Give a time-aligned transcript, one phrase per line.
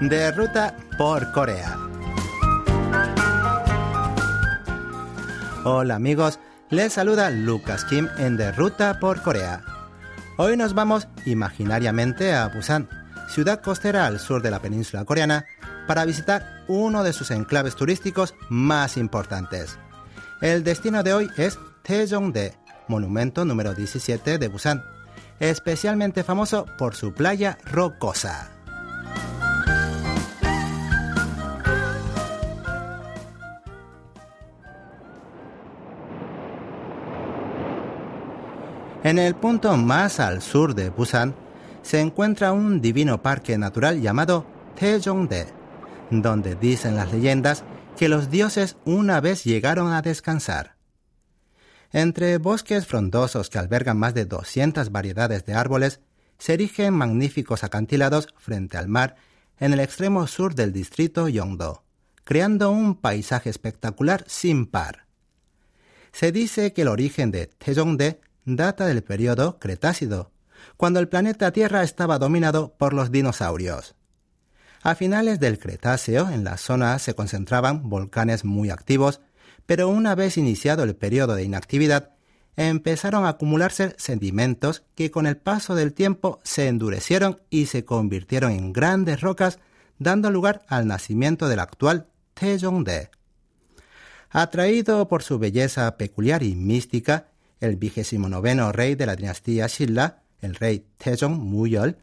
[0.00, 1.76] de ruta por Corea.
[5.64, 6.38] Hola amigos,
[6.70, 9.62] les saluda Lucas Kim en De Ruta por Corea.
[10.36, 12.88] Hoy nos vamos imaginariamente a Busan,
[13.28, 15.46] ciudad costera al sur de la península coreana,
[15.88, 19.78] para visitar uno de sus enclaves turísticos más importantes.
[20.40, 22.54] El destino de hoy es Taejongdae,
[22.86, 24.84] monumento número 17 de Busan,
[25.40, 28.57] especialmente famoso por su playa rocosa.
[39.04, 41.36] En el punto más al sur de Busan
[41.82, 44.44] se encuentra un divino parque natural llamado
[44.78, 45.46] Taejongdae,
[46.10, 47.62] donde dicen las leyendas
[47.96, 50.76] que los dioses una vez llegaron a descansar.
[51.92, 56.00] Entre bosques frondosos que albergan más de 200 variedades de árboles,
[56.36, 59.14] se erigen magníficos acantilados frente al mar
[59.60, 61.84] en el extremo sur del distrito Yongdo,
[62.24, 65.06] creando un paisaje espectacular sin par.
[66.10, 68.20] Se dice que el origen de Taejongdae
[68.56, 70.30] data del periodo Cretácido,
[70.76, 73.94] cuando el planeta Tierra estaba dominado por los dinosaurios.
[74.82, 79.20] A finales del Cretáceo, en la zona se concentraban volcanes muy activos,
[79.66, 82.12] pero una vez iniciado el periodo de inactividad,
[82.56, 88.52] empezaron a acumularse sedimentos que con el paso del tiempo se endurecieron y se convirtieron
[88.52, 89.58] en grandes rocas,
[89.98, 93.10] dando lugar al nacimiento del actual Taejongdae.
[94.30, 97.28] Atraído por su belleza peculiar y mística,
[97.60, 101.98] el vigésimo noveno rey de la dinastía Shilla, el rey Taejong Muyol,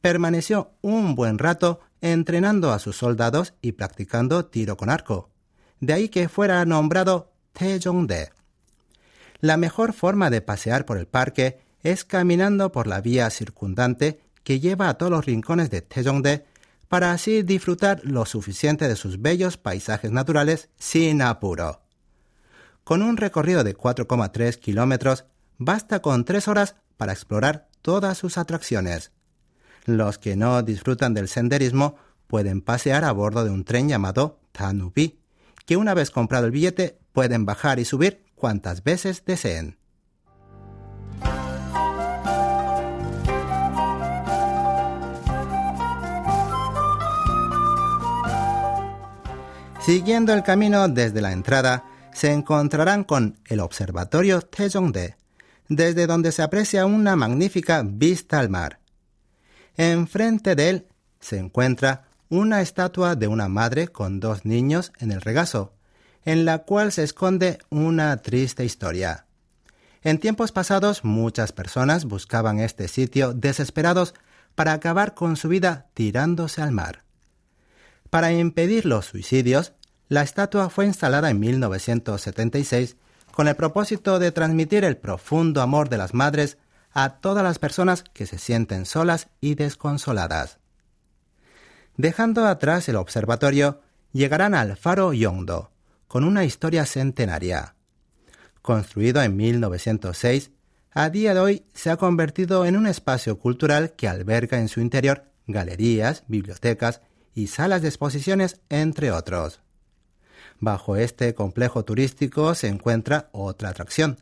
[0.00, 5.30] permaneció un buen rato entrenando a sus soldados y practicando tiro con arco.
[5.80, 8.30] De ahí que fuera nombrado Taejongdae.
[9.40, 14.60] La mejor forma de pasear por el parque es caminando por la vía circundante que
[14.60, 16.44] lleva a todos los rincones de Taejongdae
[16.88, 21.83] para así disfrutar lo suficiente de sus bellos paisajes naturales sin apuro.
[22.84, 25.24] Con un recorrido de 4,3 kilómetros,
[25.56, 29.10] basta con tres horas para explorar todas sus atracciones.
[29.86, 31.96] Los que no disfrutan del senderismo
[32.26, 35.18] pueden pasear a bordo de un tren llamado Tanubi,
[35.64, 39.78] que una vez comprado el billete pueden bajar y subir cuantas veces deseen.
[49.80, 51.84] Siguiendo el camino desde la entrada,
[52.14, 55.16] se encontrarán con el Observatorio Taejongdae,
[55.68, 58.80] desde donde se aprecia una magnífica vista al mar.
[59.76, 60.86] Enfrente de él
[61.20, 65.74] se encuentra una estatua de una madre con dos niños en el regazo,
[66.24, 69.26] en la cual se esconde una triste historia.
[70.02, 74.14] En tiempos pasados muchas personas buscaban este sitio desesperados
[74.54, 77.02] para acabar con su vida tirándose al mar.
[78.10, 79.72] Para impedir los suicidios,
[80.08, 82.96] la estatua fue instalada en 1976
[83.32, 86.58] con el propósito de transmitir el profundo amor de las madres
[86.92, 90.58] a todas las personas que se sienten solas y desconsoladas.
[91.96, 93.80] Dejando atrás el observatorio,
[94.12, 95.72] llegarán al faro Yongdo,
[96.06, 97.74] con una historia centenaria.
[98.62, 100.52] Construido en 1906,
[100.92, 104.80] a día de hoy se ha convertido en un espacio cultural que alberga en su
[104.80, 107.00] interior galerías, bibliotecas
[107.34, 109.63] y salas de exposiciones, entre otros.
[110.64, 114.20] Bajo este complejo turístico se encuentra otra atracción,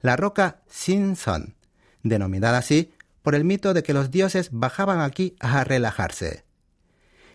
[0.00, 1.54] la roca Sinson,
[2.02, 6.44] denominada así por el mito de que los dioses bajaban aquí a relajarse.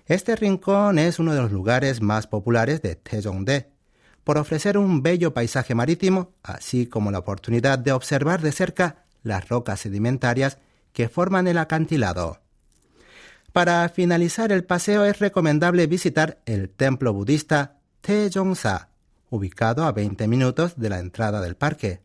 [0.08, 3.70] Este rincón es uno de los lugares más populares de Taejongdae,
[4.24, 9.48] por ofrecer un bello paisaje marítimo, así como la oportunidad de observar de cerca las
[9.50, 10.58] rocas sedimentarias
[10.94, 12.40] que forman el acantilado.
[13.54, 17.77] Para finalizar el paseo es recomendable visitar el templo budista
[18.08, 18.88] Taejongsa,
[19.30, 22.00] ubicado a 20 minutos de la entrada del parque.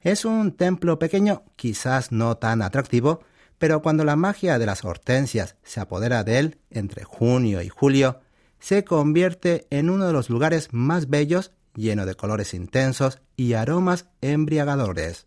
[0.00, 3.20] Es un templo pequeño, quizás no tan atractivo,
[3.58, 8.20] pero cuando la magia de las hortensias se apodera de él entre junio y julio,
[8.58, 14.06] se convierte en uno de los lugares más bellos, lleno de colores intensos y aromas
[14.22, 15.26] embriagadores.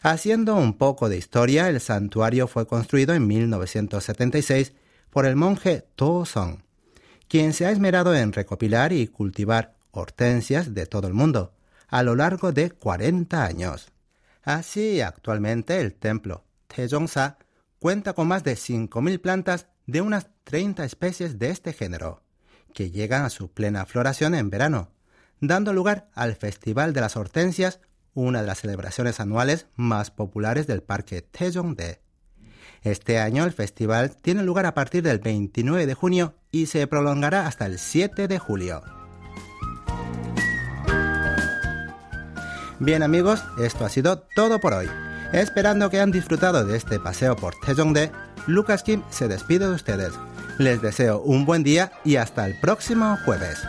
[0.00, 4.72] Haciendo un poco de historia, el santuario fue construido en 1976
[5.10, 6.63] por el monje To Song,
[7.28, 11.52] quien se ha esmerado en recopilar y cultivar hortensias de todo el mundo
[11.88, 13.92] a lo largo de 40 años.
[14.42, 17.38] Así, actualmente el templo Taejongsa
[17.78, 22.22] cuenta con más de 5.000 plantas de unas 30 especies de este género,
[22.72, 24.90] que llegan a su plena floración en verano,
[25.40, 27.80] dando lugar al Festival de las Hortensias,
[28.14, 32.00] una de las celebraciones anuales más populares del parque Taejongdae.
[32.84, 37.46] Este año el festival tiene lugar a partir del 29 de junio y se prolongará
[37.46, 38.82] hasta el 7 de julio.
[42.78, 44.90] Bien amigos, esto ha sido todo por hoy.
[45.32, 48.12] Esperando que hayan disfrutado de este paseo por Taejongdae,
[48.46, 50.12] Lucas Kim se despide de ustedes.
[50.58, 53.62] Les deseo un buen día y hasta el próximo jueves.